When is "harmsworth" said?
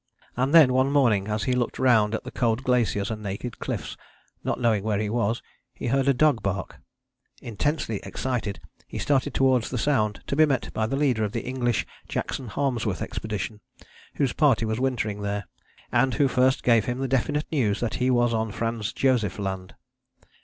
12.47-13.03